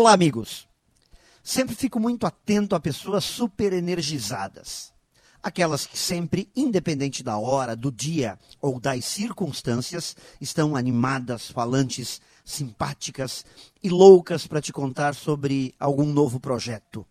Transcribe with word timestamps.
Olá, 0.00 0.14
amigos. 0.14 0.66
Sempre 1.42 1.74
fico 1.74 2.00
muito 2.00 2.26
atento 2.26 2.74
a 2.74 2.80
pessoas 2.80 3.22
super 3.22 3.70
energizadas. 3.74 4.94
Aquelas 5.42 5.84
que 5.84 5.98
sempre, 5.98 6.50
independente 6.56 7.22
da 7.22 7.36
hora, 7.36 7.76
do 7.76 7.92
dia 7.92 8.38
ou 8.62 8.80
das 8.80 9.04
circunstâncias, 9.04 10.16
estão 10.40 10.74
animadas, 10.74 11.50
falantes, 11.50 12.18
simpáticas 12.42 13.44
e 13.82 13.90
loucas 13.90 14.46
para 14.46 14.62
te 14.62 14.72
contar 14.72 15.14
sobre 15.14 15.74
algum 15.78 16.06
novo 16.06 16.40
projeto. 16.40 17.06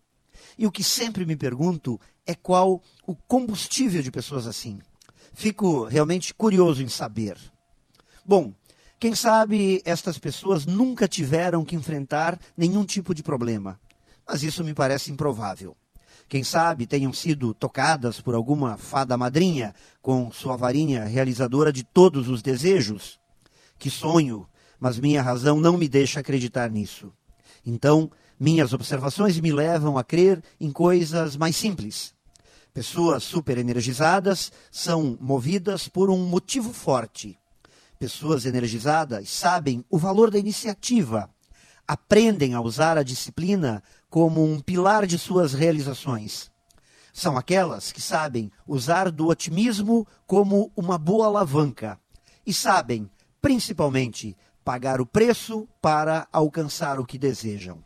E 0.58 0.66
o 0.66 0.72
que 0.72 0.82
sempre 0.82 1.24
me 1.24 1.36
pergunto 1.36 1.96
é 2.26 2.34
qual 2.34 2.82
o 3.06 3.14
combustível 3.14 4.02
de 4.02 4.10
pessoas 4.10 4.48
assim. 4.48 4.80
Fico 5.32 5.84
realmente 5.84 6.34
curioso 6.34 6.82
em 6.82 6.88
saber. 6.88 7.38
Bom, 8.26 8.52
quem 9.00 9.14
sabe 9.14 9.80
estas 9.86 10.18
pessoas 10.18 10.66
nunca 10.66 11.08
tiveram 11.08 11.64
que 11.64 11.74
enfrentar 11.74 12.38
nenhum 12.54 12.84
tipo 12.84 13.14
de 13.14 13.22
problema, 13.22 13.80
mas 14.28 14.42
isso 14.42 14.62
me 14.62 14.74
parece 14.74 15.10
improvável. 15.10 15.74
Quem 16.28 16.44
sabe 16.44 16.86
tenham 16.86 17.10
sido 17.10 17.54
tocadas 17.54 18.20
por 18.20 18.34
alguma 18.34 18.76
fada 18.76 19.16
madrinha 19.16 19.74
com 20.02 20.30
sua 20.30 20.54
varinha 20.54 21.06
realizadora 21.06 21.72
de 21.72 21.82
todos 21.82 22.28
os 22.28 22.42
desejos? 22.42 23.18
Que 23.78 23.88
sonho, 23.88 24.46
mas 24.78 24.98
minha 24.98 25.22
razão 25.22 25.58
não 25.58 25.78
me 25.78 25.88
deixa 25.88 26.20
acreditar 26.20 26.70
nisso. 26.70 27.10
Então, 27.64 28.10
minhas 28.38 28.74
observações 28.74 29.40
me 29.40 29.50
levam 29.50 29.96
a 29.96 30.04
crer 30.04 30.44
em 30.60 30.70
coisas 30.70 31.38
mais 31.38 31.56
simples. 31.56 32.12
Pessoas 32.74 33.22
super 33.22 33.56
energizadas 33.56 34.52
são 34.70 35.16
movidas 35.18 35.88
por 35.88 36.10
um 36.10 36.18
motivo 36.18 36.70
forte 36.70 37.40
Pessoas 38.00 38.46
energizadas 38.46 39.28
sabem 39.28 39.84
o 39.90 39.98
valor 39.98 40.30
da 40.30 40.38
iniciativa, 40.38 41.28
aprendem 41.86 42.54
a 42.54 42.60
usar 42.62 42.96
a 42.96 43.02
disciplina 43.02 43.82
como 44.08 44.42
um 44.42 44.58
pilar 44.58 45.06
de 45.06 45.18
suas 45.18 45.52
realizações. 45.52 46.50
São 47.12 47.36
aquelas 47.36 47.92
que 47.92 48.00
sabem 48.00 48.50
usar 48.66 49.10
do 49.10 49.26
otimismo 49.26 50.06
como 50.26 50.72
uma 50.74 50.96
boa 50.96 51.26
alavanca 51.26 52.00
e 52.46 52.54
sabem, 52.54 53.10
principalmente, 53.38 54.34
pagar 54.64 54.98
o 54.98 55.04
preço 55.04 55.68
para 55.78 56.26
alcançar 56.32 56.98
o 56.98 57.04
que 57.04 57.18
desejam. 57.18 57.84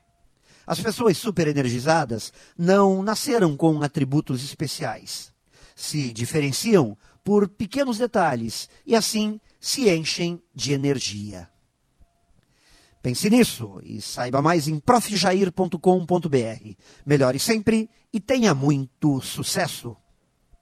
As 0.64 0.78
pessoas 0.78 1.18
superenergizadas 1.18 2.32
não 2.56 3.02
nasceram 3.02 3.56
com 3.56 3.82
atributos 3.82 4.44
especiais. 4.44 5.34
Se 5.74 6.12
diferenciam 6.12 6.96
por 7.24 7.48
pequenos 7.48 7.98
detalhes 7.98 8.68
e 8.86 8.94
assim 8.94 9.40
se 9.58 9.88
enchem 9.88 10.40
de 10.54 10.74
energia. 10.74 11.48
Pense 13.02 13.28
nisso 13.28 13.80
e 13.82 14.00
saiba 14.00 14.40
mais 14.40 14.68
em 14.68 14.78
profjair.com.br. 14.78 16.74
Melhore 17.04 17.38
sempre 17.38 17.90
e 18.12 18.20
tenha 18.20 18.54
muito 18.54 19.20
sucesso! 19.20 19.96